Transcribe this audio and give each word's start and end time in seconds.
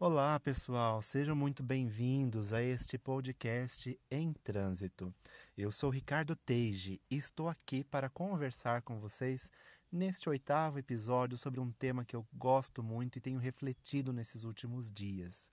Olá, 0.00 0.38
pessoal, 0.38 1.02
sejam 1.02 1.34
muito 1.34 1.60
bem-vindos 1.60 2.52
a 2.52 2.62
este 2.62 2.96
podcast 2.96 3.98
em 4.08 4.32
trânsito. 4.32 5.12
Eu 5.56 5.72
sou 5.72 5.90
Ricardo 5.90 6.36
Teige 6.36 7.00
e 7.10 7.16
estou 7.16 7.48
aqui 7.48 7.82
para 7.82 8.08
conversar 8.08 8.82
com 8.82 9.00
vocês 9.00 9.50
neste 9.90 10.28
oitavo 10.28 10.78
episódio 10.78 11.36
sobre 11.36 11.58
um 11.58 11.72
tema 11.72 12.04
que 12.04 12.14
eu 12.14 12.24
gosto 12.32 12.80
muito 12.80 13.18
e 13.18 13.20
tenho 13.20 13.40
refletido 13.40 14.12
nesses 14.12 14.44
últimos 14.44 14.88
dias, 14.88 15.50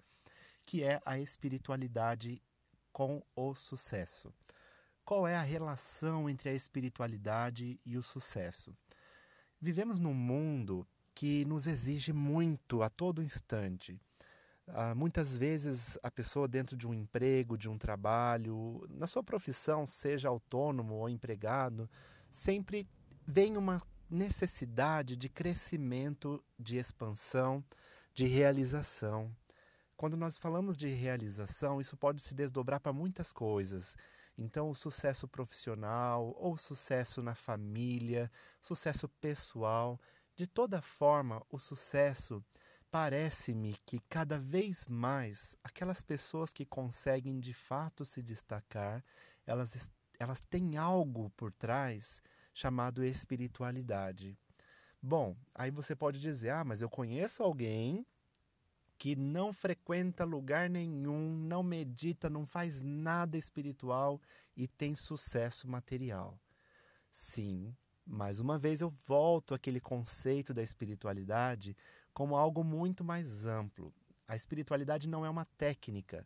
que 0.64 0.84
é 0.84 1.02
a 1.04 1.18
espiritualidade 1.18 2.40
com 2.94 3.24
o 3.36 3.56
sucesso. 3.56 4.32
Qual 5.04 5.28
é 5.28 5.36
a 5.36 5.42
relação 5.42 6.30
entre 6.30 6.50
a 6.50 6.54
espiritualidade 6.54 7.80
e 7.84 7.98
o 7.98 8.04
sucesso? 8.04 8.78
Vivemos 9.60 10.00
num 10.00 10.14
mundo 10.14 10.88
que 11.16 11.44
nos 11.46 11.66
exige 11.66 12.14
muito 12.14 12.84
a 12.84 12.92
todo 12.92 13.24
instante 13.24 14.00
ah, 14.68 14.96
muitas 14.96 15.38
vezes 15.38 15.98
a 16.02 16.10
pessoa 16.10 16.48
dentro 16.48 16.76
de 16.76 16.88
um 16.88 16.94
emprego, 16.94 17.58
de 17.58 17.70
um 17.70 17.78
trabalho, 17.78 18.86
na 18.90 19.08
sua 19.08 19.24
profissão, 19.24 19.86
seja 19.86 20.30
autônomo 20.30 20.96
ou 20.96 21.10
empregado, 21.10 21.90
sempre 22.30 22.88
vem 23.26 23.58
uma 23.58 23.82
necessidade 24.10 25.16
de 25.16 25.30
crescimento, 25.30 26.44
de 26.60 26.78
expansão, 26.78 27.64
de 28.14 28.26
realização. 28.26 29.36
Quando 29.96 30.18
nós 30.18 30.38
falamos 30.38 30.76
de 30.76 30.88
realização, 30.88 31.80
isso 31.80 31.96
pode 31.96 32.22
se 32.22 32.36
desdobrar 32.36 32.80
para 32.80 32.92
muitas 32.92 33.32
coisas. 33.32 33.96
Então, 34.38 34.70
o 34.70 34.76
sucesso 34.76 35.28
profissional, 35.28 36.36
ou 36.38 36.58
sucesso 36.58 37.22
na 37.22 37.34
família, 37.36 38.30
sucesso 38.62 39.08
pessoal, 39.22 40.00
de 40.36 40.46
toda 40.46 40.82
forma, 40.82 41.42
o 41.50 41.58
sucesso 41.58 42.44
Parece-me 42.96 43.76
que 43.86 44.00
cada 44.08 44.40
vez 44.40 44.86
mais 44.86 45.58
aquelas 45.62 46.02
pessoas 46.02 46.54
que 46.54 46.66
conseguem 46.66 47.42
de 47.42 47.54
fato 47.54 48.06
se 48.06 48.24
destacar, 48.24 49.04
elas, 49.46 49.92
elas 50.18 50.40
têm 50.40 50.78
algo 50.78 51.30
por 51.32 51.52
trás 51.52 52.22
chamado 52.54 53.04
espiritualidade. 53.04 54.40
Bom, 55.02 55.36
aí 55.54 55.72
você 55.72 55.94
pode 55.94 56.22
dizer: 56.22 56.52
ah, 56.52 56.64
mas 56.64 56.82
eu 56.82 56.90
conheço 56.90 57.44
alguém 57.44 58.06
que 58.98 59.14
não 59.14 59.52
frequenta 59.52 60.24
lugar 60.24 60.70
nenhum, 60.70 61.36
não 61.36 61.62
medita, 61.62 62.30
não 62.30 62.48
faz 62.48 62.82
nada 62.82 63.38
espiritual 63.38 64.22
e 64.56 64.70
tem 64.70 64.96
sucesso 64.96 65.68
material. 65.68 66.40
Sim, 67.12 67.76
mais 68.06 68.40
uma 68.40 68.58
vez 68.58 68.80
eu 68.80 68.90
volto 69.06 69.54
àquele 69.54 69.82
conceito 69.82 70.54
da 70.54 70.64
espiritualidade 70.64 71.76
como 72.16 72.38
algo 72.38 72.64
muito 72.64 73.04
mais 73.04 73.46
amplo. 73.46 73.94
A 74.26 74.38
espiritualidade 74.38 75.06
não 75.08 75.26
é 75.26 75.30
uma 75.30 75.44
técnica. 75.44 76.26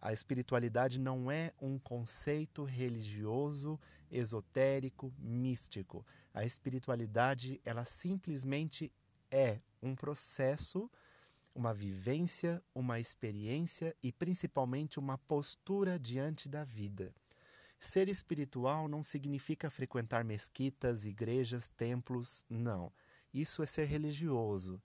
A 0.00 0.12
espiritualidade 0.12 1.00
não 1.00 1.28
é 1.28 1.52
um 1.60 1.80
conceito 1.80 2.62
religioso, 2.62 3.78
esotérico, 4.08 5.12
místico. 5.18 6.06
A 6.32 6.44
espiritualidade, 6.44 7.60
ela 7.64 7.84
simplesmente 7.84 8.92
é 9.28 9.58
um 9.82 9.96
processo, 9.96 10.88
uma 11.52 11.74
vivência, 11.74 12.62
uma 12.72 13.00
experiência 13.00 13.96
e 14.00 14.12
principalmente 14.12 14.96
uma 14.96 15.18
postura 15.18 15.98
diante 15.98 16.48
da 16.48 16.62
vida. 16.62 17.12
Ser 17.80 18.08
espiritual 18.08 18.86
não 18.86 19.02
significa 19.02 19.70
frequentar 19.70 20.22
mesquitas, 20.24 21.04
igrejas, 21.04 21.66
templos, 21.66 22.44
não. 22.48 22.92
Isso 23.34 23.60
é 23.60 23.66
ser 23.66 23.86
religioso. 23.86 24.80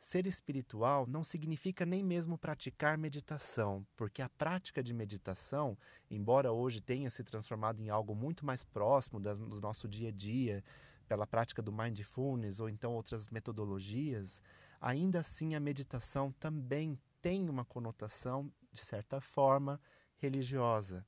Ser 0.00 0.28
espiritual 0.28 1.06
não 1.08 1.24
significa 1.24 1.84
nem 1.84 2.04
mesmo 2.04 2.38
praticar 2.38 2.96
meditação, 2.96 3.84
porque 3.96 4.22
a 4.22 4.28
prática 4.28 4.82
de 4.82 4.94
meditação, 4.94 5.76
embora 6.08 6.52
hoje 6.52 6.80
tenha 6.80 7.10
se 7.10 7.24
transformado 7.24 7.80
em 7.80 7.90
algo 7.90 8.14
muito 8.14 8.46
mais 8.46 8.62
próximo 8.62 9.18
do 9.18 9.60
nosso 9.60 9.88
dia 9.88 10.10
a 10.10 10.12
dia, 10.12 10.62
pela 11.08 11.26
prática 11.26 11.60
do 11.60 11.72
mindfulness 11.72 12.60
ou 12.60 12.68
então 12.68 12.92
outras 12.92 13.28
metodologias, 13.28 14.40
ainda 14.80 15.20
assim 15.20 15.56
a 15.56 15.60
meditação 15.60 16.30
também 16.32 16.96
tem 17.20 17.48
uma 17.48 17.64
conotação, 17.64 18.52
de 18.70 18.80
certa 18.80 19.20
forma, 19.20 19.80
religiosa, 20.16 21.04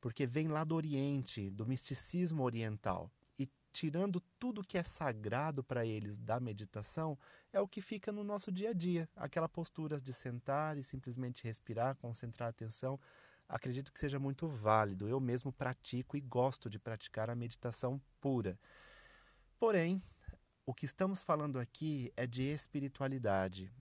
porque 0.00 0.26
vem 0.26 0.48
lá 0.48 0.64
do 0.64 0.74
Oriente, 0.74 1.50
do 1.50 1.66
misticismo 1.66 2.42
oriental 2.42 3.10
tirando 3.74 4.20
tudo 4.38 4.62
que 4.62 4.78
é 4.78 4.84
sagrado 4.84 5.64
para 5.64 5.84
eles 5.84 6.16
da 6.16 6.38
meditação, 6.38 7.18
é 7.52 7.60
o 7.60 7.66
que 7.66 7.80
fica 7.80 8.12
no 8.12 8.22
nosso 8.22 8.52
dia 8.52 8.70
a 8.70 8.72
dia. 8.72 9.08
Aquela 9.16 9.48
postura 9.48 10.00
de 10.00 10.12
sentar 10.12 10.78
e 10.78 10.84
simplesmente 10.84 11.42
respirar, 11.42 11.96
concentrar 11.96 12.46
a 12.46 12.50
atenção. 12.50 13.00
Acredito 13.48 13.92
que 13.92 13.98
seja 13.98 14.16
muito 14.16 14.46
válido. 14.46 15.08
Eu 15.08 15.18
mesmo 15.18 15.52
pratico 15.52 16.16
e 16.16 16.20
gosto 16.20 16.70
de 16.70 16.78
praticar 16.78 17.28
a 17.28 17.34
meditação 17.34 18.00
pura. 18.20 18.56
Porém, 19.58 20.00
o 20.64 20.72
que 20.72 20.86
estamos 20.86 21.24
falando 21.24 21.58
aqui 21.58 22.12
é 22.16 22.28
de 22.28 22.42
espiritualidade. 22.42 23.72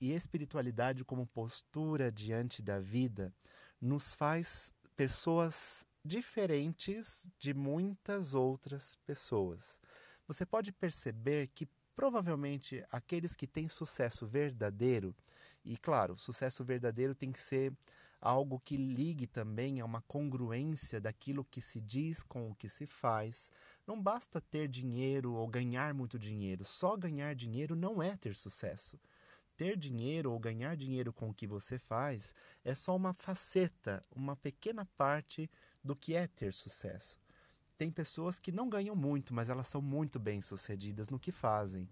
E 0.00 0.12
espiritualidade, 0.12 1.04
como 1.04 1.26
postura 1.26 2.10
diante 2.10 2.62
da 2.62 2.80
vida, 2.80 3.30
nos 3.78 4.14
faz 4.14 4.72
pessoas 4.96 5.84
diferentes 6.04 7.28
de 7.38 7.54
muitas 7.54 8.34
outras 8.34 8.96
pessoas. 9.06 9.80
Você 10.26 10.44
pode 10.44 10.72
perceber 10.72 11.48
que 11.54 11.68
provavelmente 11.94 12.84
aqueles 12.90 13.34
que 13.36 13.46
têm 13.46 13.68
sucesso 13.68 14.26
verdadeiro, 14.26 15.14
e 15.64 15.76
claro, 15.76 16.18
sucesso 16.18 16.64
verdadeiro 16.64 17.14
tem 17.14 17.30
que 17.30 17.40
ser 17.40 17.72
algo 18.20 18.60
que 18.64 18.76
ligue 18.76 19.26
também 19.26 19.80
a 19.80 19.84
uma 19.84 20.00
congruência 20.02 21.00
daquilo 21.00 21.44
que 21.44 21.60
se 21.60 21.80
diz 21.80 22.22
com 22.22 22.50
o 22.50 22.54
que 22.54 22.68
se 22.68 22.86
faz. 22.86 23.50
Não 23.86 24.00
basta 24.00 24.40
ter 24.40 24.68
dinheiro 24.68 25.34
ou 25.34 25.46
ganhar 25.48 25.92
muito 25.92 26.18
dinheiro, 26.18 26.64
só 26.64 26.96
ganhar 26.96 27.34
dinheiro 27.34 27.74
não 27.76 28.02
é 28.02 28.16
ter 28.16 28.34
sucesso 28.34 28.98
ter 29.56 29.76
dinheiro 29.76 30.32
ou 30.32 30.38
ganhar 30.38 30.76
dinheiro 30.76 31.12
com 31.12 31.30
o 31.30 31.34
que 31.34 31.46
você 31.46 31.78
faz 31.78 32.34
é 32.64 32.74
só 32.74 32.96
uma 32.96 33.12
faceta, 33.12 34.04
uma 34.10 34.34
pequena 34.34 34.84
parte 34.96 35.50
do 35.82 35.96
que 35.96 36.14
é 36.14 36.26
ter 36.26 36.52
sucesso. 36.52 37.16
Tem 37.76 37.90
pessoas 37.90 38.38
que 38.38 38.52
não 38.52 38.68
ganham 38.68 38.94
muito, 38.94 39.34
mas 39.34 39.48
elas 39.48 39.66
são 39.66 39.82
muito 39.82 40.18
bem-sucedidas 40.18 41.08
no 41.08 41.18
que 41.18 41.32
fazem. 41.32 41.88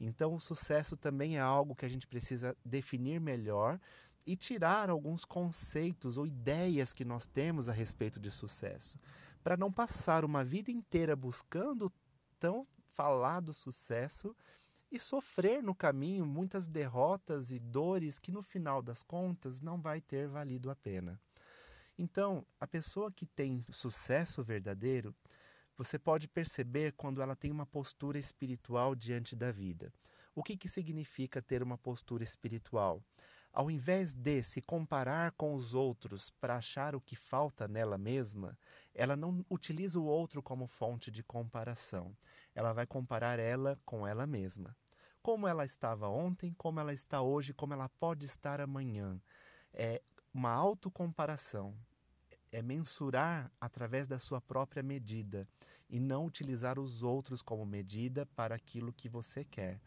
Então, 0.00 0.34
o 0.34 0.40
sucesso 0.40 0.96
também 0.96 1.36
é 1.36 1.40
algo 1.40 1.74
que 1.74 1.84
a 1.84 1.88
gente 1.88 2.06
precisa 2.06 2.56
definir 2.64 3.20
melhor 3.20 3.78
e 4.26 4.36
tirar 4.36 4.88
alguns 4.88 5.24
conceitos 5.24 6.16
ou 6.16 6.26
ideias 6.26 6.92
que 6.92 7.04
nós 7.04 7.26
temos 7.26 7.68
a 7.68 7.72
respeito 7.72 8.18
de 8.18 8.30
sucesso, 8.30 8.98
para 9.42 9.56
não 9.56 9.70
passar 9.70 10.24
uma 10.24 10.42
vida 10.42 10.70
inteira 10.70 11.14
buscando 11.14 11.92
tão 12.38 12.66
falado 12.94 13.52
sucesso 13.52 14.34
e 14.90 14.98
sofrer 14.98 15.62
no 15.62 15.74
caminho 15.74 16.24
muitas 16.24 16.66
derrotas 16.66 17.50
e 17.50 17.58
dores 17.58 18.18
que 18.18 18.32
no 18.32 18.42
final 18.42 18.80
das 18.80 19.02
contas 19.02 19.60
não 19.60 19.80
vai 19.80 20.00
ter 20.00 20.28
valido 20.28 20.70
a 20.70 20.76
pena. 20.76 21.20
Então, 21.96 22.44
a 22.58 22.66
pessoa 22.66 23.12
que 23.12 23.24
tem 23.24 23.64
sucesso 23.70 24.42
verdadeiro, 24.42 25.14
você 25.76 25.98
pode 25.98 26.26
perceber 26.28 26.92
quando 26.92 27.22
ela 27.22 27.36
tem 27.36 27.50
uma 27.50 27.66
postura 27.66 28.18
espiritual 28.18 28.94
diante 28.94 29.36
da 29.36 29.52
vida. 29.52 29.92
O 30.34 30.42
que, 30.42 30.56
que 30.56 30.68
significa 30.68 31.40
ter 31.40 31.62
uma 31.62 31.78
postura 31.78 32.24
espiritual? 32.24 33.02
Ao 33.52 33.70
invés 33.70 34.14
de 34.14 34.42
se 34.42 34.60
comparar 34.60 35.30
com 35.32 35.54
os 35.54 35.74
outros 35.74 36.28
para 36.28 36.56
achar 36.56 36.96
o 36.96 37.00
que 37.00 37.14
falta 37.14 37.68
nela 37.68 37.96
mesma, 37.96 38.58
ela 38.92 39.14
não 39.14 39.44
utiliza 39.48 39.98
o 40.00 40.04
outro 40.04 40.42
como 40.42 40.66
fonte 40.66 41.08
de 41.10 41.22
comparação. 41.22 42.16
Ela 42.52 42.72
vai 42.72 42.86
comparar 42.86 43.38
ela 43.38 43.78
com 43.84 44.04
ela 44.06 44.26
mesma 44.26 44.76
como 45.24 45.48
ela 45.48 45.64
estava 45.64 46.06
ontem, 46.06 46.52
como 46.52 46.78
ela 46.78 46.92
está 46.92 47.22
hoje, 47.22 47.54
como 47.54 47.72
ela 47.72 47.88
pode 47.88 48.26
estar 48.26 48.60
amanhã. 48.60 49.18
É 49.72 50.02
uma 50.34 50.50
autocomparação. 50.50 51.74
É 52.50 52.60
mensurar 52.60 53.50
através 53.60 54.08
da 54.08 54.18
sua 54.18 54.40
própria 54.40 54.82
medida 54.82 55.46
e 55.88 56.00
não 56.00 56.26
utilizar 56.26 56.78
os 56.78 57.02
outros 57.02 57.40
como 57.40 57.64
medida 57.64 58.26
para 58.26 58.54
aquilo 58.54 58.92
que 58.92 59.08
você 59.08 59.44
quer, 59.44 59.80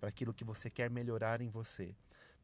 para 0.00 0.08
aquilo 0.08 0.34
que 0.34 0.44
você 0.44 0.68
quer 0.68 0.90
melhorar 0.90 1.40
em 1.40 1.48
você. 1.48 1.94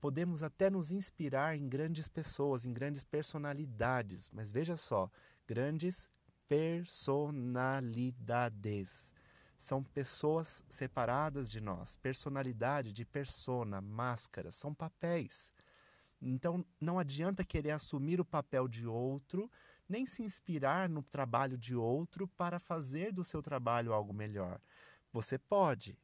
Podemos 0.00 0.44
até 0.44 0.70
nos 0.70 0.92
inspirar 0.92 1.56
em 1.56 1.68
grandes 1.68 2.08
pessoas, 2.08 2.64
em 2.64 2.72
grandes 2.72 3.02
personalidades, 3.02 4.30
mas 4.32 4.50
veja 4.50 4.76
só, 4.76 5.10
grandes 5.46 6.08
personalidades 6.48 9.12
são 9.56 9.82
pessoas 9.82 10.62
separadas 10.70 11.50
de 11.50 11.60
nós. 11.60 11.96
Personalidade 11.96 12.92
de 12.92 13.04
persona, 13.04 13.80
máscara, 13.80 14.52
são 14.52 14.72
papéis. 14.72 15.52
Então 16.20 16.64
não 16.80 16.98
adianta 16.98 17.44
querer 17.44 17.70
assumir 17.70 18.20
o 18.20 18.24
papel 18.24 18.66
de 18.66 18.86
outro, 18.86 19.50
nem 19.88 20.06
se 20.06 20.22
inspirar 20.22 20.88
no 20.88 21.02
trabalho 21.02 21.56
de 21.56 21.74
outro 21.74 22.26
para 22.28 22.58
fazer 22.58 23.12
do 23.12 23.24
seu 23.24 23.40
trabalho 23.40 23.92
algo 23.92 24.12
melhor. 24.12 24.60
Você 25.12 25.38
pode, 25.38 25.96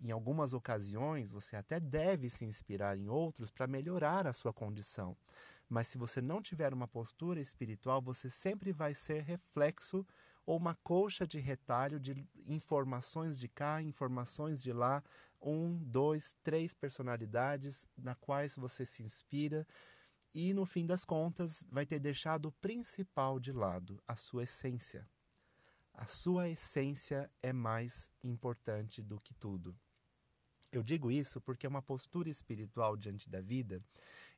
em 0.00 0.10
algumas 0.10 0.54
ocasiões, 0.54 1.30
você 1.30 1.56
até 1.56 1.78
deve 1.78 2.30
se 2.30 2.44
inspirar 2.44 2.96
em 2.96 3.08
outros 3.08 3.50
para 3.50 3.66
melhorar 3.66 4.26
a 4.26 4.32
sua 4.32 4.52
condição. 4.52 5.16
Mas 5.68 5.88
se 5.88 5.98
você 5.98 6.22
não 6.22 6.40
tiver 6.40 6.72
uma 6.72 6.88
postura 6.88 7.40
espiritual, 7.40 8.00
você 8.00 8.30
sempre 8.30 8.72
vai 8.72 8.94
ser 8.94 9.22
reflexo 9.22 10.06
ou 10.48 10.56
uma 10.56 10.74
colcha 10.76 11.26
de 11.26 11.38
retalho 11.38 12.00
de 12.00 12.26
informações 12.46 13.38
de 13.38 13.46
cá, 13.46 13.82
informações 13.82 14.62
de 14.62 14.72
lá, 14.72 15.04
um, 15.42 15.76
dois, 15.76 16.34
três 16.42 16.72
personalidades 16.72 17.86
na 17.94 18.14
quais 18.14 18.56
você 18.56 18.86
se 18.86 19.02
inspira 19.02 19.66
e 20.32 20.54
no 20.54 20.64
fim 20.64 20.86
das 20.86 21.04
contas 21.04 21.66
vai 21.70 21.84
ter 21.84 21.98
deixado 21.98 22.46
o 22.46 22.52
principal 22.52 23.38
de 23.38 23.52
lado, 23.52 24.02
a 24.08 24.16
sua 24.16 24.44
essência. 24.44 25.06
A 25.92 26.06
sua 26.06 26.48
essência 26.48 27.30
é 27.42 27.52
mais 27.52 28.10
importante 28.24 29.02
do 29.02 29.20
que 29.20 29.34
tudo. 29.34 29.76
Eu 30.72 30.82
digo 30.82 31.10
isso 31.10 31.42
porque 31.42 31.66
uma 31.66 31.82
postura 31.82 32.30
espiritual 32.30 32.96
diante 32.96 33.28
da 33.28 33.42
vida 33.42 33.82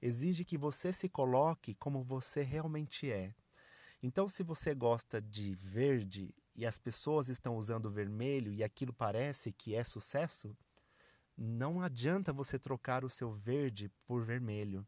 exige 0.03 0.45
que 0.45 0.59
você 0.59 0.93
se 0.93 1.09
coloque 1.09 1.73
como 1.77 2.03
você 2.03 2.43
realmente 2.43 3.09
é. 3.13 3.33
Então, 4.03 4.29
se 4.29 4.43
você 4.43 4.75
gosta 4.75 5.21
de 5.21 5.55
verde 5.55 6.35
e 6.55 6.65
as 6.67 6.79
pessoas 6.79 7.29
estão 7.29 7.57
usando 7.57 7.91
vermelho 7.91 8.53
e 8.53 8.65
aquilo 8.65 8.93
parece 8.93 9.53
que 9.53 9.75
é 9.75 9.85
sucesso, 9.85 10.57
não 11.37 11.81
adianta 11.81 12.33
você 12.33 12.59
trocar 12.59 13.05
o 13.05 13.11
seu 13.11 13.33
verde 13.33 13.91
por 14.07 14.25
vermelho. 14.25 14.87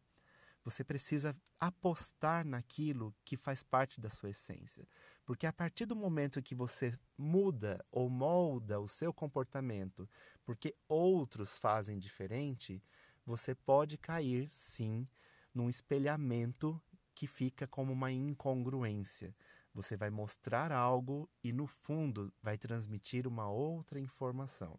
Você 0.65 0.85
precisa 0.85 1.37
apostar 1.59 2.45
naquilo 2.45 3.15
que 3.25 3.37
faz 3.37 3.63
parte 3.63 4.01
da 4.01 4.09
sua 4.09 4.31
essência. 4.31 4.87
Porque 5.25 5.47
a 5.47 5.53
partir 5.53 5.87
do 5.87 5.97
momento 5.97 6.43
que 6.43 6.55
você 6.55 6.93
muda 7.17 7.85
ou 7.91 8.09
molda 8.09 8.81
o 8.81 8.89
seu 8.89 9.13
comportamento 9.13 10.09
porque 10.45 10.75
outros 10.89 11.59
fazem 11.59 11.99
diferente, 11.99 12.83
você 13.25 13.55
pode 13.55 13.97
cair, 13.97 14.49
sim, 14.49 15.07
num 15.55 15.69
espelhamento 15.69 16.81
que 17.15 17.27
fica 17.27 17.67
como 17.67 17.93
uma 17.93 18.11
incongruência. 18.11 19.35
Você 19.75 19.97
vai 19.97 20.11
mostrar 20.11 20.71
algo 20.71 21.29
e, 21.43 21.53
no 21.53 21.67
fundo, 21.67 22.33
vai 22.43 22.59
transmitir 22.59 23.27
uma 23.27 23.49
outra 23.49 23.99
informação. 23.99 24.79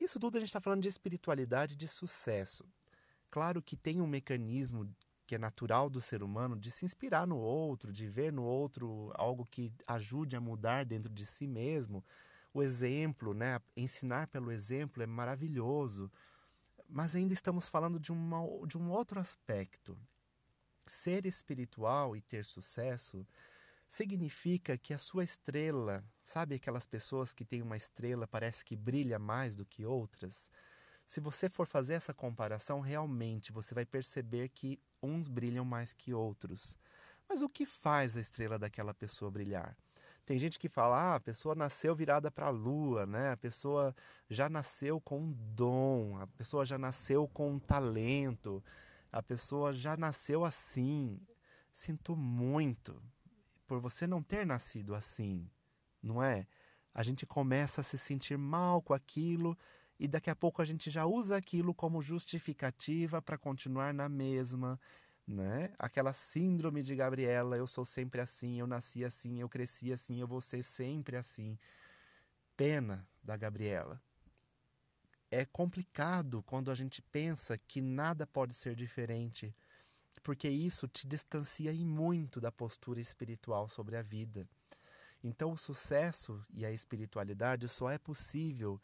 Isso 0.00 0.18
tudo 0.18 0.36
a 0.36 0.40
gente 0.40 0.48
está 0.48 0.60
falando 0.60 0.82
de 0.82 0.88
espiritualidade 0.88 1.76
de 1.76 1.88
sucesso. 1.88 2.64
Claro 3.30 3.62
que 3.62 3.76
tem 3.76 4.00
um 4.00 4.06
mecanismo 4.06 4.88
que 5.26 5.36
é 5.36 5.38
natural 5.38 5.88
do 5.88 6.00
ser 6.00 6.22
humano 6.22 6.58
de 6.58 6.70
se 6.70 6.84
inspirar 6.84 7.26
no 7.26 7.38
outro, 7.38 7.92
de 7.92 8.06
ver 8.06 8.32
no 8.32 8.42
outro 8.42 9.10
algo 9.14 9.46
que 9.46 9.72
ajude 9.86 10.36
a 10.36 10.40
mudar 10.40 10.84
dentro 10.84 11.08
de 11.08 11.24
si 11.24 11.46
mesmo. 11.46 12.04
O 12.52 12.62
exemplo, 12.62 13.32
né, 13.32 13.58
ensinar 13.76 14.26
pelo 14.26 14.52
exemplo 14.52 15.02
é 15.02 15.06
maravilhoso, 15.06 16.12
mas 16.88 17.16
ainda 17.16 17.32
estamos 17.32 17.68
falando 17.68 17.98
de, 17.98 18.12
uma, 18.12 18.40
de 18.66 18.76
um 18.76 18.90
outro 18.90 19.18
aspecto. 19.18 19.96
Ser 21.02 21.26
espiritual 21.26 22.16
e 22.16 22.20
ter 22.20 22.44
sucesso 22.44 23.26
significa 23.88 24.78
que 24.78 24.94
a 24.94 24.98
sua 24.98 25.24
estrela, 25.24 26.04
sabe 26.22 26.54
aquelas 26.54 26.86
pessoas 26.86 27.34
que 27.34 27.44
têm 27.44 27.60
uma 27.60 27.76
estrela, 27.76 28.24
parece 28.24 28.64
que 28.64 28.76
brilha 28.76 29.18
mais 29.18 29.56
do 29.56 29.66
que 29.66 29.84
outras? 29.84 30.48
Se 31.04 31.18
você 31.18 31.48
for 31.48 31.66
fazer 31.66 31.94
essa 31.94 32.14
comparação, 32.14 32.78
realmente 32.78 33.50
você 33.50 33.74
vai 33.74 33.84
perceber 33.84 34.50
que 34.50 34.78
uns 35.02 35.26
brilham 35.26 35.64
mais 35.64 35.92
que 35.92 36.14
outros. 36.14 36.78
Mas 37.28 37.42
o 37.42 37.48
que 37.48 37.66
faz 37.66 38.16
a 38.16 38.20
estrela 38.20 38.56
daquela 38.56 38.94
pessoa 38.94 39.28
brilhar? 39.28 39.76
Tem 40.24 40.38
gente 40.38 40.56
que 40.56 40.68
fala, 40.68 41.14
ah, 41.14 41.14
a 41.16 41.20
pessoa 41.20 41.56
nasceu 41.56 41.96
virada 41.96 42.30
para 42.30 42.46
a 42.46 42.50
lua, 42.50 43.06
né? 43.06 43.32
A 43.32 43.36
pessoa 43.36 43.92
já 44.30 44.48
nasceu 44.48 45.00
com 45.00 45.18
um 45.18 45.32
dom, 45.32 46.16
a 46.20 46.28
pessoa 46.28 46.64
já 46.64 46.78
nasceu 46.78 47.26
com 47.26 47.54
um 47.54 47.58
talento, 47.58 48.62
a 49.12 49.22
pessoa 49.22 49.74
já 49.74 49.96
nasceu 49.96 50.44
assim. 50.44 51.20
Sinto 51.70 52.16
muito 52.16 53.00
por 53.66 53.78
você 53.78 54.06
não 54.06 54.22
ter 54.22 54.46
nascido 54.46 54.94
assim, 54.94 55.48
não 56.02 56.22
é? 56.22 56.46
A 56.94 57.02
gente 57.02 57.24
começa 57.24 57.80
a 57.80 57.84
se 57.84 57.96
sentir 57.96 58.36
mal 58.36 58.82
com 58.82 58.92
aquilo 58.92 59.56
e 59.98 60.08
daqui 60.08 60.28
a 60.28 60.36
pouco 60.36 60.60
a 60.60 60.64
gente 60.64 60.90
já 60.90 61.06
usa 61.06 61.36
aquilo 61.36 61.74
como 61.74 62.02
justificativa 62.02 63.22
para 63.22 63.38
continuar 63.38 63.94
na 63.94 64.08
mesma, 64.08 64.78
né? 65.26 65.72
Aquela 65.78 66.12
síndrome 66.12 66.82
de 66.82 66.94
Gabriela, 66.96 67.56
eu 67.56 67.66
sou 67.66 67.84
sempre 67.84 68.20
assim, 68.20 68.60
eu 68.60 68.66
nasci 68.66 69.04
assim, 69.04 69.40
eu 69.40 69.48
cresci 69.48 69.92
assim, 69.92 70.20
eu 70.20 70.26
vou 70.26 70.40
ser 70.40 70.62
sempre 70.62 71.16
assim. 71.16 71.58
Pena 72.56 73.08
da 73.22 73.36
Gabriela. 73.36 74.02
É 75.34 75.46
complicado 75.46 76.42
quando 76.42 76.70
a 76.70 76.74
gente 76.74 77.00
pensa 77.00 77.56
que 77.56 77.80
nada 77.80 78.26
pode 78.26 78.52
ser 78.52 78.74
diferente, 78.76 79.56
porque 80.22 80.46
isso 80.46 80.86
te 80.86 81.06
distancia 81.06 81.72
em 81.72 81.86
muito 81.86 82.38
da 82.38 82.52
postura 82.52 83.00
espiritual 83.00 83.66
sobre 83.70 83.96
a 83.96 84.02
vida. 84.02 84.46
Então, 85.24 85.52
o 85.52 85.56
sucesso 85.56 86.44
e 86.52 86.66
a 86.66 86.70
espiritualidade 86.70 87.66
só 87.66 87.90
é 87.90 87.96
possível 87.96 88.78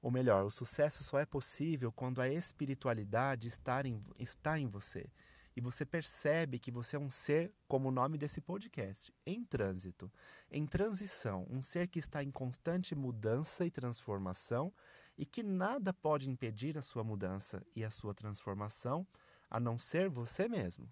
ou 0.00 0.10
melhor, 0.10 0.46
o 0.46 0.50
sucesso 0.50 1.04
só 1.04 1.18
é 1.18 1.26
possível 1.26 1.92
quando 1.92 2.22
a 2.22 2.28
espiritualidade 2.28 3.46
está 3.46 3.82
em, 3.86 4.02
está 4.18 4.58
em 4.58 4.66
você. 4.66 5.06
E 5.54 5.60
você 5.60 5.84
percebe 5.84 6.58
que 6.58 6.70
você 6.70 6.96
é 6.96 6.98
um 6.98 7.10
ser, 7.10 7.52
como 7.68 7.90
o 7.90 7.92
nome 7.92 8.16
desse 8.16 8.40
podcast, 8.40 9.12
em 9.26 9.44
trânsito, 9.44 10.10
em 10.50 10.66
transição, 10.66 11.46
um 11.50 11.60
ser 11.60 11.86
que 11.86 11.98
está 11.98 12.24
em 12.24 12.30
constante 12.30 12.94
mudança 12.94 13.66
e 13.66 13.70
transformação 13.70 14.72
e 15.16 15.26
que 15.26 15.42
nada 15.42 15.92
pode 15.92 16.28
impedir 16.28 16.76
a 16.78 16.82
sua 16.82 17.04
mudança 17.04 17.62
e 17.74 17.84
a 17.84 17.90
sua 17.90 18.14
transformação 18.14 19.06
a 19.50 19.60
não 19.60 19.78
ser 19.78 20.08
você 20.08 20.48
mesmo. 20.48 20.90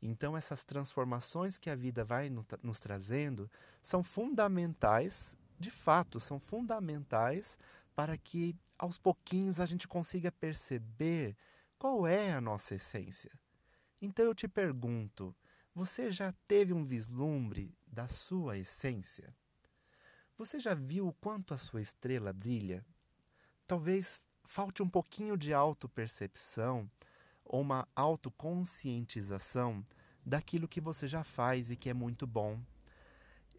Então, 0.00 0.36
essas 0.36 0.64
transformações 0.64 1.58
que 1.58 1.70
a 1.70 1.76
vida 1.76 2.04
vai 2.04 2.30
nos 2.62 2.80
trazendo 2.80 3.50
são 3.80 4.02
fundamentais, 4.02 5.36
de 5.58 5.70
fato, 5.70 6.18
são 6.18 6.40
fundamentais 6.40 7.56
para 7.94 8.16
que 8.16 8.56
aos 8.78 8.98
pouquinhos 8.98 9.60
a 9.60 9.66
gente 9.66 9.86
consiga 9.86 10.32
perceber 10.32 11.36
qual 11.78 12.06
é 12.06 12.32
a 12.32 12.40
nossa 12.40 12.74
essência. 12.74 13.30
Então 14.00 14.24
eu 14.24 14.34
te 14.34 14.48
pergunto: 14.48 15.34
você 15.74 16.10
já 16.10 16.32
teve 16.46 16.72
um 16.72 16.84
vislumbre 16.84 17.76
da 17.86 18.08
sua 18.08 18.58
essência? 18.58 19.34
Você 20.36 20.58
já 20.58 20.74
viu 20.74 21.06
o 21.06 21.12
quanto 21.12 21.54
a 21.54 21.58
sua 21.58 21.80
estrela 21.80 22.32
brilha? 22.32 22.84
Talvez 23.72 24.20
falte 24.44 24.82
um 24.82 24.88
pouquinho 24.88 25.34
de 25.34 25.54
autopercepção 25.54 26.90
ou 27.42 27.62
uma 27.62 27.88
autoconscientização 27.96 29.82
daquilo 30.22 30.68
que 30.68 30.78
você 30.78 31.08
já 31.08 31.24
faz 31.24 31.70
e 31.70 31.76
que 31.76 31.88
é 31.88 31.94
muito 31.94 32.26
bom. 32.26 32.60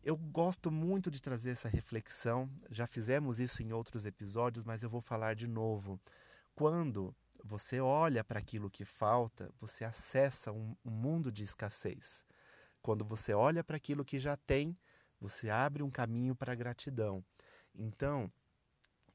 Eu 0.03 0.15
gosto 0.15 0.69
muito 0.69 1.09
de 1.09 1.19
trazer 1.19 1.49
essa 1.49 1.67
reflexão, 1.67 2.47
já 2.69 2.85
fizemos 2.85 3.39
isso 3.39 3.63
em 3.63 3.73
outros 3.73 4.05
episódios, 4.05 4.63
mas 4.63 4.83
eu 4.83 4.89
vou 4.91 5.01
falar 5.01 5.33
de 5.33 5.47
novo. 5.47 5.99
Quando 6.53 7.15
você 7.43 7.79
olha 7.79 8.23
para 8.23 8.37
aquilo 8.37 8.69
que 8.69 8.85
falta, 8.85 9.49
você 9.59 9.83
acessa 9.83 10.51
um, 10.51 10.75
um 10.85 10.91
mundo 10.91 11.31
de 11.31 11.41
escassez. 11.41 12.23
Quando 12.83 13.03
você 13.03 13.33
olha 13.33 13.63
para 13.63 13.77
aquilo 13.77 14.05
que 14.05 14.19
já 14.19 14.37
tem, 14.37 14.77
você 15.19 15.49
abre 15.49 15.81
um 15.81 15.89
caminho 15.89 16.35
para 16.35 16.51
a 16.51 16.55
gratidão. 16.55 17.25
Então, 17.73 18.31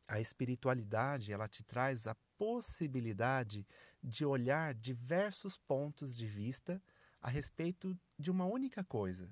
a 0.09 0.19
espiritualidade, 0.19 1.33
ela 1.33 1.47
te 1.47 1.63
traz 1.63 2.07
a 2.07 2.17
possibilidade 2.39 3.67
de 4.03 4.25
olhar 4.25 4.75
diversos 4.75 5.59
pontos 5.59 6.17
de 6.17 6.27
vista 6.27 6.83
a 7.21 7.29
respeito 7.29 7.97
de 8.19 8.31
uma 8.31 8.47
única 8.47 8.83
coisa. 8.83 9.29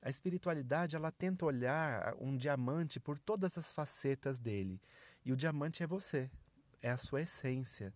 A 0.00 0.08
espiritualidade 0.08 0.94
ela 0.94 1.10
tenta 1.10 1.44
olhar 1.44 2.14
um 2.20 2.36
diamante 2.36 3.00
por 3.00 3.18
todas 3.18 3.58
as 3.58 3.72
facetas 3.72 4.38
dele. 4.38 4.80
E 5.24 5.32
o 5.32 5.36
diamante 5.36 5.82
é 5.82 5.86
você, 5.86 6.30
é 6.80 6.90
a 6.90 6.96
sua 6.96 7.22
essência. 7.22 7.92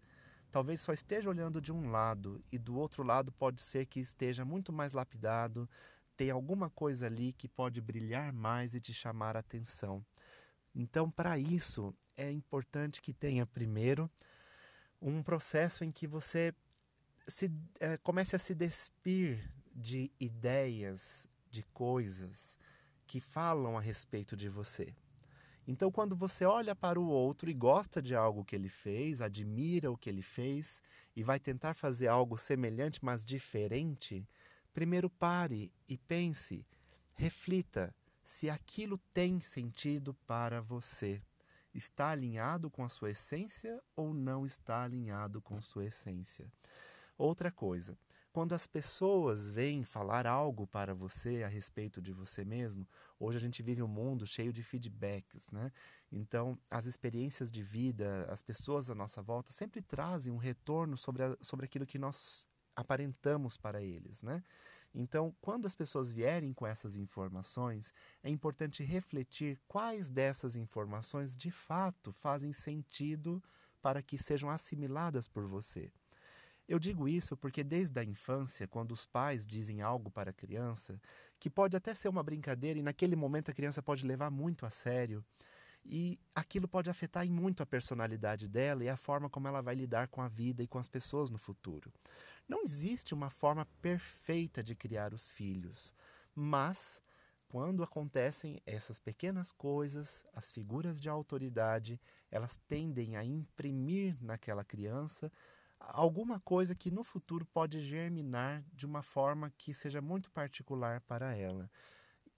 Talvez 0.51 0.81
só 0.81 0.93
esteja 0.93 1.29
olhando 1.29 1.61
de 1.61 1.73
um 1.73 1.91
lado 1.91 2.43
e 2.51 2.59
do 2.59 2.77
outro 2.77 3.03
lado 3.03 3.31
pode 3.31 3.61
ser 3.61 3.87
que 3.87 4.01
esteja 4.01 4.45
muito 4.45 4.73
mais 4.73 4.93
lapidado, 4.93 5.69
tem 6.17 6.31
alguma 6.31 6.71
coisa 6.71 7.07
ali 7.07 7.33
que 7.33 7.47
pode 7.47 7.81
brilhar 7.81 8.33
mais 8.33 8.75
e 8.75 8.81
te 8.81 8.95
chamar 8.95 9.37
a 9.37 9.41
atenção. 9.41 10.05
Então, 10.79 11.11
para 11.11 11.39
isso, 11.39 11.95
é 12.19 12.31
importante 12.31 13.01
que 13.01 13.15
tenha 13.15 13.47
primeiro 13.47 14.11
um 15.01 15.23
processo 15.23 15.85
em 15.85 15.91
que 15.91 16.07
você 16.07 16.55
se, 17.27 17.51
é, 17.81 17.97
comece 17.97 18.37
a 18.37 18.39
se 18.39 18.55
despir 18.55 19.51
de 19.75 20.11
ideias 20.21 21.27
de 21.51 21.63
coisas 21.73 22.59
que 23.07 23.21
falam 23.21 23.79
a 23.79 23.81
respeito 23.81 24.37
de 24.37 24.51
você. 24.51 24.95
Então, 25.67 25.91
quando 25.91 26.15
você 26.15 26.45
olha 26.45 26.77
para 26.77 27.01
o 27.01 27.09
outro 27.09 27.49
e 27.49 27.55
gosta 27.55 28.03
de 28.03 28.15
algo 28.15 28.45
que 28.45 28.55
ele 28.55 28.69
fez, 28.69 29.23
admira 29.23 29.91
o 29.91 29.97
que 29.97 30.11
ele 30.11 30.23
fez 30.23 30.83
e 31.17 31.23
vai 31.23 31.41
tentar 31.41 31.73
fazer 31.73 32.07
algo 32.07 32.37
semelhante, 32.37 33.03
mas 33.03 33.25
diferente, 33.25 34.29
primeiro 34.75 35.09
pare 35.09 35.73
e 35.89 35.97
pense, 35.97 36.67
reflita 37.15 37.95
se 38.27 38.51
aquilo 38.51 38.99
tem 39.15 39.41
sentido 39.41 40.13
para 40.27 40.61
você. 40.61 41.23
está 41.73 42.11
alinhado 42.11 42.69
com 42.69 42.83
a 42.83 42.89
sua 42.89 43.11
essência 43.11 43.81
ou 43.95 44.13
não 44.13 44.45
está 44.45 44.83
alinhado 44.83 45.41
com 45.41 45.63
sua 45.63 45.85
essência. 45.85 46.51
Outra 47.17 47.53
coisa, 47.53 47.97
quando 48.33 48.53
as 48.53 48.67
pessoas 48.67 49.53
vêm 49.53 49.85
falar 49.85 50.27
algo 50.27 50.67
para 50.67 50.93
você 50.93 51.45
a 51.45 51.49
respeito 51.49 52.03
de 52.03 52.13
você 52.13 52.45
mesmo, 52.45 52.85
hoje 53.21 53.37
a 53.37 53.41
gente 53.41 53.63
vive 53.63 53.81
um 53.81 53.89
mundo 53.89 54.27
cheio 54.27 54.53
de 54.53 54.63
feedbacks, 54.63 55.51
né? 55.53 55.71
Então, 56.11 56.59
as 56.69 56.87
experiências 56.87 57.49
de 57.53 57.63
vida, 57.63 58.27
as 58.29 58.43
pessoas 58.43 58.91
à 58.91 58.95
nossa 58.95 59.23
volta 59.23 59.53
sempre 59.53 59.81
trazem 59.81 60.33
um 60.33 60.39
retorno 60.39 60.99
sobre, 60.99 61.23
a, 61.23 61.37
sobre 61.41 61.67
aquilo 61.67 61.87
que 61.87 61.99
nós 61.99 62.49
aparentamos 62.75 63.57
para 63.57 63.81
eles, 63.83 64.23
né? 64.23 64.43
Então, 64.99 65.37
quando 65.43 65.67
as 65.67 65.75
pessoas 65.75 66.11
vierem 66.11 66.55
com 66.55 66.67
essas 66.67 66.97
informações, 66.97 67.93
é 68.23 68.31
importante 68.31 68.83
refletir 68.83 69.61
quais 69.69 70.09
dessas 70.09 70.57
informações 70.57 71.37
de 71.37 71.51
fato 71.51 72.15
fazem 72.15 72.51
sentido 72.55 73.43
para 73.83 74.03
que 74.03 74.17
sejam 74.17 74.49
assimiladas 74.49 75.29
por 75.29 75.47
você. 75.47 75.93
Eu 76.67 76.79
digo 76.79 77.07
isso 77.07 77.37
porque 77.37 77.63
desde 77.63 78.01
a 78.01 78.05
infância, 78.05 78.67
quando 78.67 78.93
os 78.93 79.05
pais 79.05 79.47
dizem 79.47 79.83
algo 79.83 80.11
para 80.11 80.31
a 80.31 80.35
criança, 80.35 80.99
que 81.39 81.51
pode 81.51 81.77
até 81.77 81.93
ser 81.93 82.09
uma 82.09 82.23
brincadeira 82.23 82.79
e 82.79 82.83
naquele 82.83 83.15
momento 83.15 83.51
a 83.51 83.55
criança 83.55 83.83
pode 83.83 84.05
levar 84.05 84.31
muito 84.31 84.65
a 84.65 84.71
sério, 84.71 85.23
e 85.89 86.19
aquilo 86.35 86.67
pode 86.67 86.91
afetar 86.91 87.27
muito 87.29 87.63
a 87.63 87.67
personalidade 87.67 88.49
dela 88.49 88.83
e 88.83 88.89
a 88.89 88.97
forma 88.97 89.31
como 89.31 89.47
ela 89.47 89.61
vai 89.61 89.75
lidar 89.75 90.09
com 90.09 90.21
a 90.21 90.29
vida 90.29 90.63
e 90.63 90.67
com 90.67 90.79
as 90.79 90.89
pessoas 90.89 91.31
no 91.31 91.39
futuro. 91.39 91.93
Não 92.49 92.63
existe 92.63 93.13
uma 93.13 93.31
forma 93.31 93.67
perfeita 93.83 94.63
de 94.63 94.75
criar 94.75 95.13
os 95.13 95.29
filhos, 95.29 95.95
mas 96.35 97.03
quando 97.49 97.83
acontecem 97.83 98.61
essas 98.67 98.99
pequenas 98.99 99.51
coisas, 99.51 100.25
as 100.33 100.51
figuras 100.51 101.01
de 101.01 101.09
autoridade, 101.09 102.01
elas 102.31 102.57
tendem 102.69 103.17
a 103.17 103.25
imprimir 103.25 104.17
naquela 104.21 104.65
criança 104.65 105.33
alguma 105.79 106.41
coisa 106.41 106.75
que 106.75 106.91
no 106.91 107.05
futuro 107.05 107.45
pode 107.47 107.81
germinar 107.81 108.65
de 108.73 108.87
uma 108.87 109.03
forma 109.03 109.53
que 109.57 109.75
seja 109.75 110.01
muito 110.01 110.31
particular 110.31 111.01
para 111.03 111.35
ela. 111.35 111.71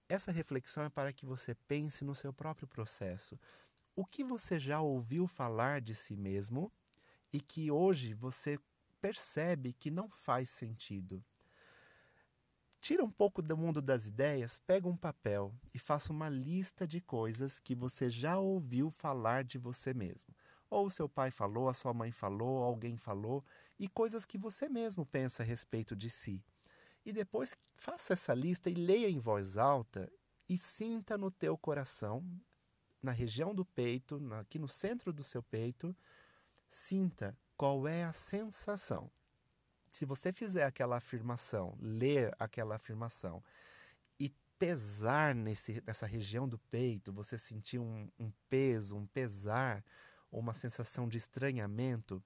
Essa 0.09 0.33
reflexão 0.33 0.85
é 0.85 0.89
para 0.89 1.13
que 1.13 1.27
você 1.27 1.55
pense 1.55 2.05
no 2.05 2.15
seu 2.15 2.33
próprio 2.33 2.67
processo. 2.67 3.39
O 3.95 4.05
que 4.05 4.25
você 4.25 4.59
já 4.59 4.81
ouviu 4.81 5.27
falar 5.27 5.81
de 5.81 5.95
si 5.95 6.17
mesmo 6.17 6.73
e 7.33 7.41
que 7.41 7.71
hoje 7.71 8.15
você 8.15 8.59
percebe 9.01 9.73
que 9.73 9.91
não 9.91 10.09
faz 10.09 10.51
sentido? 10.51 11.25
Tira 12.81 13.05
um 13.05 13.11
pouco 13.11 13.43
do 13.43 13.57
mundo 13.57 13.83
das 13.83 14.07
ideias, 14.07 14.59
pega 14.59 14.87
um 14.87 14.97
papel 14.97 15.53
e 15.75 15.79
faça 15.79 16.13
uma 16.13 16.29
lista 16.29 16.87
de 16.87 17.01
coisas 17.01 17.59
que 17.59 17.75
você 17.75 18.09
já 18.09 18.39
ouviu 18.39 18.91
falar 18.91 19.45
de 19.45 19.59
você 19.59 19.93
mesmo 19.93 20.35
ou 20.71 20.91
seu 20.91 21.09
pai 21.09 21.31
falou, 21.31 21.69
a 21.69 21.75
sua 21.75 21.95
mãe 21.95 22.13
falou, 22.13 22.63
alguém 22.63 22.97
falou, 22.97 23.45
e 23.79 23.89
coisas 23.89 24.25
que 24.25 24.37
você 24.37 24.69
mesmo 24.69 25.07
pensa 25.07 25.43
a 25.43 25.47
respeito 25.47 25.97
de 25.97 26.11
si. 26.11 26.43
E 27.05 27.13
depois 27.13 27.57
faça 27.75 28.13
essa 28.13 28.35
lista 28.35 28.69
e 28.69 28.75
leia 28.75 29.09
em 29.09 29.19
voz 29.19 29.57
alta 29.57 30.11
e 30.49 30.59
sinta 30.59 31.17
no 31.17 31.31
teu 31.31 31.57
coração, 31.57 32.25
na 33.03 33.13
região 33.13 33.55
do 33.55 33.65
peito, 33.65 34.21
aqui 34.35 34.59
no 34.59 34.69
centro 34.69 35.13
do 35.13 35.25
seu 35.25 35.43
peito, 35.43 35.97
sinta 36.69 37.37
qual 37.59 37.89
é 37.89 38.05
a 38.05 38.13
sensação. 38.13 39.11
Se 39.91 40.07
você 40.07 40.33
fizer 40.33 40.65
aquela 40.65 40.97
afirmação, 40.97 41.77
ler 41.81 42.33
aquela 42.39 42.77
afirmação 42.77 43.43
e 44.19 44.33
pesar 44.57 45.35
nesse, 45.35 45.83
nessa 45.85 46.07
região 46.07 46.49
do 46.49 46.57
peito, 46.57 47.13
você 47.13 47.37
sentir 47.37 47.81
um, 47.81 48.09
um 48.17 48.31
peso, 48.49 48.97
um 48.97 49.07
pesar, 49.07 49.85
uma 50.31 50.55
sensação 50.55 51.09
de 51.09 51.19
estranhamento, 51.19 52.23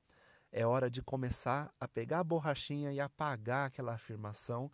é 0.52 0.66
hora 0.66 0.90
de 0.90 1.00
começar 1.00 1.72
a 1.80 1.88
pegar 1.88 2.18
a 2.18 2.24
borrachinha 2.24 2.92
e 2.92 3.00
apagar 3.00 3.68
aquela 3.68 3.94
afirmação 3.94 4.70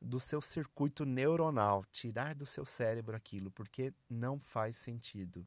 do 0.00 0.20
seu 0.20 0.40
circuito 0.40 1.04
neuronal, 1.04 1.84
tirar 1.86 2.32
do 2.32 2.46
seu 2.46 2.64
cérebro 2.64 3.16
aquilo, 3.16 3.50
porque 3.50 3.92
não 4.08 4.38
faz 4.38 4.76
sentido. 4.76 5.44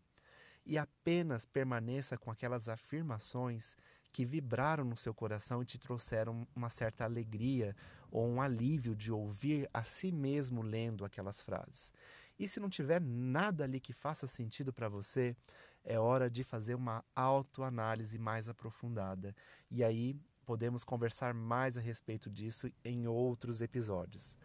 E 0.65 0.77
apenas 0.77 1.45
permaneça 1.45 2.17
com 2.17 2.29
aquelas 2.29 2.67
afirmações 2.67 3.77
que 4.11 4.25
vibraram 4.25 4.83
no 4.83 4.97
seu 4.97 5.13
coração 5.13 5.61
e 5.61 5.65
te 5.65 5.77
trouxeram 5.77 6.47
uma 6.55 6.69
certa 6.69 7.03
alegria 7.03 7.75
ou 8.11 8.27
um 8.27 8.41
alívio 8.41 8.95
de 8.95 9.11
ouvir 9.11 9.69
a 9.73 9.83
si 9.83 10.11
mesmo 10.11 10.61
lendo 10.61 11.05
aquelas 11.05 11.41
frases. 11.41 11.93
E 12.37 12.47
se 12.47 12.59
não 12.59 12.69
tiver 12.69 13.01
nada 13.01 13.65
ali 13.65 13.79
que 13.79 13.93
faça 13.93 14.25
sentido 14.25 14.71
para 14.71 14.87
você, 14.87 15.35
é 15.83 15.99
hora 15.99 16.29
de 16.29 16.43
fazer 16.43 16.75
uma 16.75 17.03
autoanálise 17.15 18.17
mais 18.17 18.47
aprofundada. 18.47 19.35
E 19.69 19.83
aí 19.83 20.15
podemos 20.45 20.83
conversar 20.83 21.33
mais 21.33 21.77
a 21.77 21.81
respeito 21.81 22.29
disso 22.29 22.71
em 22.83 23.07
outros 23.07 23.61
episódios. 23.61 24.37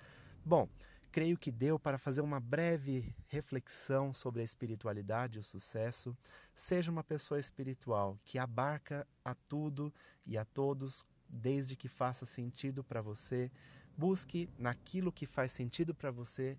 Bom, 0.45 0.69
creio 1.15 1.39
que 1.39 1.53
deu 1.53 1.79
para 1.79 1.97
fazer 1.97 2.23
uma 2.23 2.41
breve 2.41 3.15
reflexão 3.29 4.13
sobre 4.13 4.41
a 4.41 4.45
espiritualidade 4.45 5.39
e 5.39 5.41
o 5.41 5.45
sucesso. 5.45 6.17
Seja 6.53 6.91
uma 6.91 7.05
pessoa 7.05 7.39
espiritual 7.39 8.19
que 8.25 8.37
abarca 8.37 9.07
a 9.25 9.33
tudo 9.33 9.95
e 10.27 10.37
a 10.37 10.45
todos, 10.45 11.07
desde 11.29 11.77
que 11.77 11.87
faça 11.87 12.27
sentido 12.27 12.83
para 12.83 13.01
você. 13.01 13.49
Busque 13.97 14.51
naquilo 14.59 15.13
que 15.13 15.25
faz 15.25 15.53
sentido 15.53 15.95
para 15.95 16.11
você, 16.11 16.59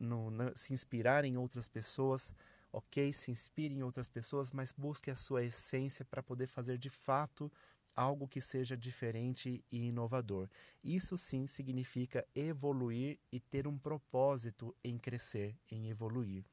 no, 0.00 0.28
no, 0.28 0.50
se 0.56 0.74
inspirar 0.74 1.24
em 1.24 1.36
outras 1.36 1.68
pessoas, 1.68 2.34
ok? 2.72 3.12
Se 3.12 3.30
inspire 3.30 3.76
em 3.76 3.84
outras 3.84 4.08
pessoas, 4.08 4.50
mas 4.50 4.72
busque 4.72 5.08
a 5.08 5.14
sua 5.14 5.44
essência 5.44 6.04
para 6.04 6.20
poder 6.20 6.48
fazer 6.48 6.78
de 6.78 6.90
fato 6.90 7.48
algo 7.96 8.28
que 8.28 8.40
seja 8.40 8.76
diferente 8.76 9.64
e 9.70 9.88
inovador. 9.88 10.48
Isso 10.82 11.16
sim 11.16 11.46
significa 11.46 12.26
evoluir 12.34 13.18
e 13.30 13.40
ter 13.40 13.66
um 13.66 13.78
propósito 13.78 14.74
em 14.82 14.98
crescer, 14.98 15.56
em 15.70 15.88
evoluir. 15.88 16.44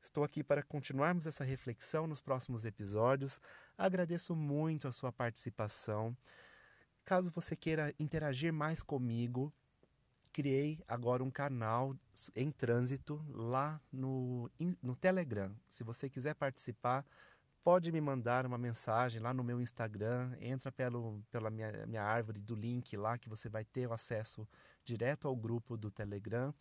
Estou 0.00 0.22
aqui 0.24 0.44
para 0.44 0.62
continuarmos 0.62 1.26
essa 1.26 1.44
reflexão 1.44 2.06
nos 2.06 2.20
próximos 2.20 2.64
episódios. 2.64 3.40
Agradeço 3.76 4.34
muito 4.34 4.86
a 4.86 4.92
sua 4.92 5.12
participação. 5.12 6.16
Caso 7.04 7.32
você 7.32 7.56
queira 7.56 7.94
interagir 7.98 8.52
mais 8.52 8.82
comigo, 8.82 9.52
criei 10.32 10.78
agora 10.86 11.24
um 11.24 11.30
canal 11.30 11.96
em 12.36 12.50
trânsito 12.50 13.24
lá 13.28 13.80
no, 13.90 14.50
no 14.82 14.94
Telegram. 14.94 15.54
Se 15.68 15.82
você 15.82 16.08
quiser 16.08 16.34
participar, 16.34 17.04
pode 17.62 17.92
me 17.92 18.00
mandar 18.00 18.46
uma 18.46 18.58
mensagem 18.58 19.20
lá 19.20 19.34
no 19.34 19.44
meu 19.44 19.60
Instagram. 19.60 20.36
Entra 20.40 20.72
pelo, 20.72 21.22
pela 21.30 21.50
minha, 21.50 21.86
minha 21.86 22.02
árvore 22.02 22.40
do 22.40 22.54
link 22.54 22.96
lá 22.96 23.18
que 23.18 23.28
você 23.28 23.48
vai 23.48 23.64
ter 23.64 23.86
o 23.86 23.92
acesso 23.92 24.46
direto 24.84 25.28
ao 25.28 25.36
grupo 25.36 25.76
do 25.76 25.90
Telegram 25.90 26.54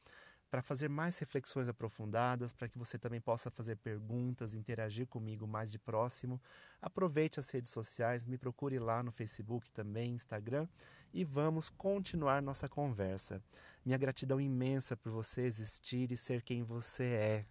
para 0.50 0.62
fazer 0.62 0.90
mais 0.90 1.18
reflexões 1.18 1.68
aprofundadas, 1.68 2.54
para 2.54 2.70
que 2.70 2.78
você 2.78 2.98
também 2.98 3.20
possa 3.20 3.52
fazer 3.52 3.76
perguntas, 3.78 4.54
interagir 4.54 5.06
comigo 5.08 5.46
mais 5.46 5.72
de 5.72 5.78
próximo. 5.78 6.42
Aproveite 6.82 7.40
as 7.40 7.50
redes 7.50 7.72
sociais, 7.72 8.26
me 8.26 8.38
procure 8.38 8.80
lá 8.80 9.04
no 9.04 9.12
Facebook 9.12 9.70
também, 9.72 10.14
Instagram 10.14 10.68
e 11.14 11.24
vamos 11.24 11.70
continuar 11.70 12.42
nossa 12.42 12.70
conversa. 12.70 13.42
Minha 13.86 13.98
gratidão 13.98 14.40
imensa 14.40 14.96
por 14.96 15.12
você 15.12 15.42
existir 15.42 16.12
e 16.12 16.18
ser 16.18 16.42
quem 16.42 16.64
você 16.64 17.04
é. 17.04 17.46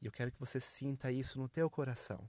E 0.00 0.06
eu 0.06 0.12
quero 0.12 0.30
que 0.30 0.38
você 0.38 0.60
sinta 0.60 1.10
isso 1.10 1.38
no 1.38 1.48
teu 1.48 1.68
coração. 1.68 2.28